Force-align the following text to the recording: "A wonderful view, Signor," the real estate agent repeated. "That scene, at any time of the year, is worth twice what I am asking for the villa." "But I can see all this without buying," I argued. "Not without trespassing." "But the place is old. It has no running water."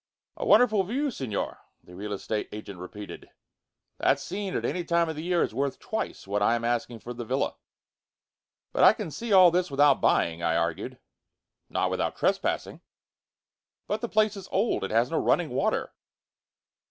"A 0.35 0.47
wonderful 0.47 0.83
view, 0.83 1.11
Signor," 1.11 1.59
the 1.83 1.93
real 1.93 2.11
estate 2.11 2.49
agent 2.51 2.79
repeated. 2.79 3.29
"That 3.99 4.19
scene, 4.19 4.55
at 4.55 4.65
any 4.65 4.83
time 4.83 5.09
of 5.09 5.15
the 5.15 5.21
year, 5.21 5.43
is 5.43 5.53
worth 5.53 5.77
twice 5.77 6.25
what 6.25 6.41
I 6.41 6.55
am 6.55 6.65
asking 6.65 7.01
for 7.01 7.13
the 7.13 7.23
villa." 7.23 7.55
"But 8.73 8.83
I 8.83 8.93
can 8.93 9.11
see 9.11 9.31
all 9.31 9.51
this 9.51 9.69
without 9.69 10.01
buying," 10.01 10.41
I 10.41 10.55
argued. 10.57 10.97
"Not 11.69 11.91
without 11.91 12.15
trespassing." 12.15 12.81
"But 13.85 14.01
the 14.01 14.09
place 14.09 14.35
is 14.35 14.49
old. 14.51 14.83
It 14.83 14.89
has 14.89 15.11
no 15.11 15.19
running 15.19 15.51
water." 15.51 15.93